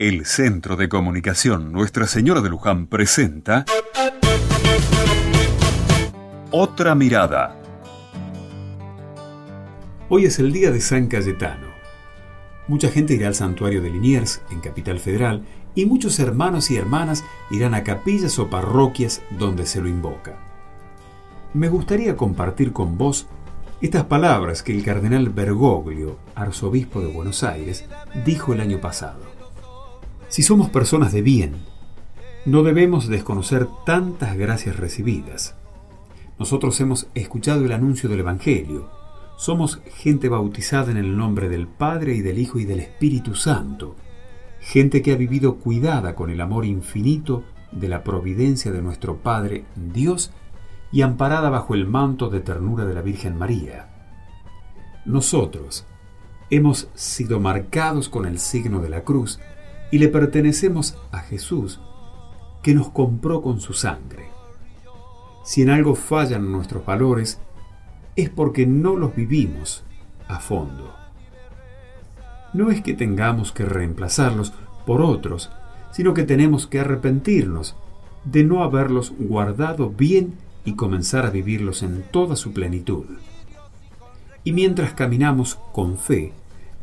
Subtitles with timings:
[0.00, 3.66] El Centro de Comunicación Nuestra Señora de Luján presenta
[6.50, 7.60] Otra Mirada.
[10.08, 11.66] Hoy es el día de San Cayetano.
[12.66, 15.44] Mucha gente irá al santuario de Liniers, en Capital Federal,
[15.74, 20.34] y muchos hermanos y hermanas irán a capillas o parroquias donde se lo invoca.
[21.52, 23.26] Me gustaría compartir con vos
[23.82, 27.84] estas palabras que el cardenal Bergoglio, arzobispo de Buenos Aires,
[28.24, 29.39] dijo el año pasado.
[30.30, 31.56] Si somos personas de bien,
[32.46, 35.56] no debemos desconocer tantas gracias recibidas.
[36.38, 38.88] Nosotros hemos escuchado el anuncio del Evangelio.
[39.36, 43.96] Somos gente bautizada en el nombre del Padre y del Hijo y del Espíritu Santo.
[44.60, 49.64] Gente que ha vivido cuidada con el amor infinito de la providencia de nuestro Padre
[49.74, 50.30] Dios
[50.92, 53.88] y amparada bajo el manto de ternura de la Virgen María.
[55.04, 55.86] Nosotros
[56.50, 59.40] hemos sido marcados con el signo de la cruz
[59.90, 61.80] y le pertenecemos a Jesús,
[62.62, 64.28] que nos compró con su sangre.
[65.44, 67.40] Si en algo fallan nuestros valores,
[68.16, 69.82] es porque no los vivimos
[70.28, 70.94] a fondo.
[72.52, 74.52] No es que tengamos que reemplazarlos
[74.86, 75.50] por otros,
[75.92, 77.76] sino que tenemos que arrepentirnos
[78.24, 83.06] de no haberlos guardado bien y comenzar a vivirlos en toda su plenitud.
[84.44, 86.32] Y mientras caminamos con fe,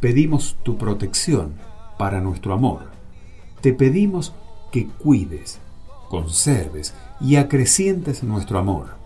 [0.00, 1.54] pedimos tu protección
[2.02, 2.90] para nuestro amor
[3.60, 4.34] te pedimos
[4.72, 5.60] que cuides,
[6.08, 8.96] conserves y acrecientes nuestro amor.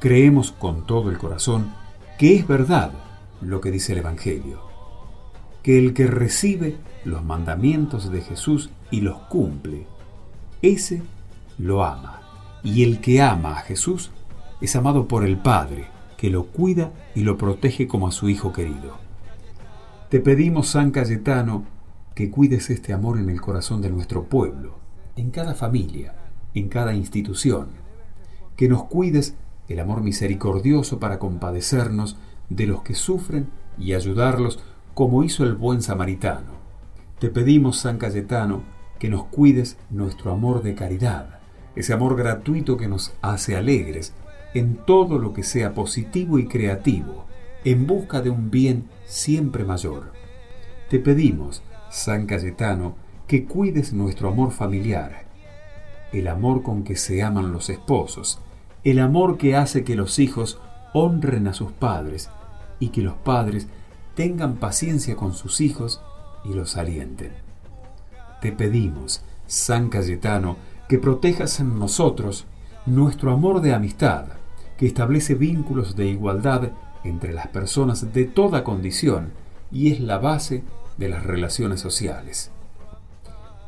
[0.00, 1.72] Creemos con todo el corazón
[2.18, 2.92] que es verdad
[3.40, 4.60] lo que dice el Evangelio,
[5.62, 6.76] que el que recibe
[7.06, 9.86] los mandamientos de Jesús y los cumple,
[10.60, 11.02] ese
[11.56, 12.20] lo ama,
[12.62, 14.10] y el que ama a Jesús
[14.60, 15.86] es amado por el Padre,
[16.18, 18.98] que lo cuida y lo protege como a su Hijo querido.
[20.10, 21.79] Te pedimos, San Cayetano,
[22.14, 24.78] que cuides este amor en el corazón de nuestro pueblo,
[25.16, 26.14] en cada familia,
[26.54, 27.68] en cada institución,
[28.56, 29.34] que nos cuides
[29.68, 32.16] el amor misericordioso para compadecernos
[32.48, 34.58] de los que sufren y ayudarlos
[34.94, 36.60] como hizo el buen samaritano.
[37.18, 38.62] Te pedimos, San Cayetano,
[38.98, 41.38] que nos cuides nuestro amor de caridad,
[41.76, 44.12] ese amor gratuito que nos hace alegres
[44.52, 47.24] en todo lo que sea positivo y creativo,
[47.64, 50.12] en busca de un bien siempre mayor.
[50.88, 52.94] Te pedimos San Cayetano,
[53.26, 55.24] que cuides nuestro amor familiar,
[56.12, 58.40] el amor con que se aman los esposos,
[58.84, 60.60] el amor que hace que los hijos
[60.94, 62.30] honren a sus padres
[62.78, 63.66] y que los padres
[64.14, 66.00] tengan paciencia con sus hijos
[66.44, 67.32] y los alienten.
[68.40, 70.56] Te pedimos, San Cayetano,
[70.88, 72.46] que protejas en nosotros
[72.86, 74.26] nuestro amor de amistad,
[74.76, 76.70] que establece vínculos de igualdad
[77.04, 79.32] entre las personas de toda condición
[79.70, 82.50] y es la base de las relaciones sociales.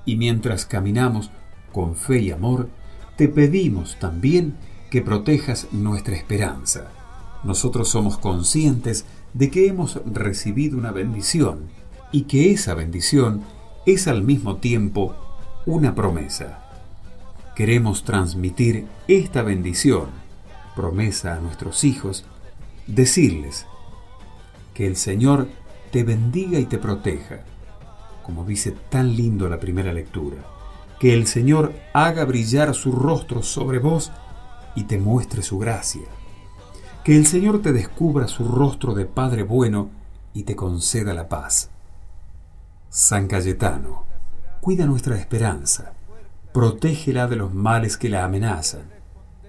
[0.04, 1.30] Y mientras caminamos
[1.72, 2.68] con fe y amor,
[3.16, 4.56] te pedimos también
[4.90, 6.88] que protejas nuestra esperanza.
[7.44, 11.70] Nosotros somos conscientes de que hemos recibido una bendición
[12.12, 13.42] y que esa bendición
[13.86, 15.16] es al mismo tiempo
[15.66, 16.58] una promesa.
[17.56, 20.06] Queremos transmitir esta bendición,
[20.76, 22.24] promesa a nuestros hijos,
[22.86, 23.66] decirles
[24.74, 25.48] que el Señor
[25.92, 27.40] te bendiga y te proteja,
[28.22, 30.38] como dice tan lindo la primera lectura.
[30.98, 34.10] Que el Señor haga brillar su rostro sobre vos
[34.74, 36.02] y te muestre su gracia.
[37.04, 39.90] Que el Señor te descubra su rostro de Padre bueno
[40.32, 41.68] y te conceda la paz.
[42.88, 44.04] San Cayetano,
[44.62, 45.92] cuida nuestra esperanza,
[46.54, 48.84] protégela de los males que la amenazan,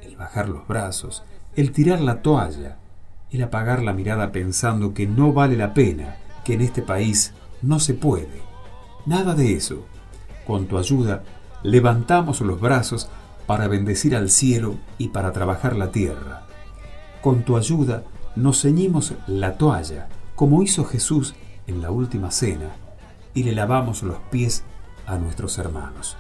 [0.02, 1.24] el bajar los brazos,
[1.56, 2.80] el tirar la toalla,
[3.32, 7.80] el apagar la mirada pensando que no vale la pena, que en este país no
[7.80, 8.42] se puede.
[9.06, 9.86] Nada de eso.
[10.46, 11.24] Con tu ayuda,
[11.64, 13.10] levantamos los brazos
[13.46, 16.44] para bendecir al cielo y para trabajar la tierra.
[17.22, 18.04] Con tu ayuda,
[18.36, 21.36] nos ceñimos la toalla, como hizo Jesús
[21.68, 22.72] en la última cena,
[23.34, 24.64] y le lavamos los pies
[25.06, 26.18] a nuestros hermanos.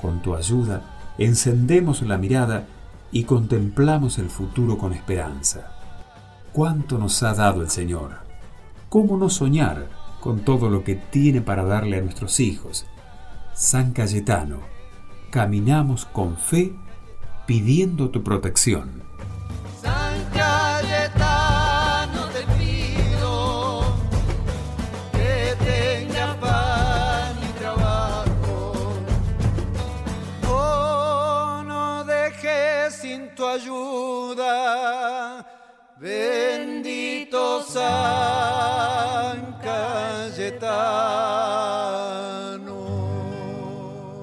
[0.00, 0.82] Con tu ayuda,
[1.18, 2.66] encendemos la mirada
[3.10, 5.72] y contemplamos el futuro con esperanza.
[6.52, 8.21] ¿Cuánto nos ha dado el Señor?
[8.92, 9.88] ¿Cómo no soñar
[10.20, 12.84] con todo lo que tiene para darle a nuestros hijos?
[13.54, 14.60] San Cayetano,
[15.30, 16.74] caminamos con fe
[17.46, 19.02] pidiendo tu protección.
[19.80, 23.82] San Cayetano te pido
[25.12, 28.74] que tenga pan y trabajo.
[30.50, 34.92] Oh, no dejes sin tu ayuda.
[35.98, 37.62] Bendito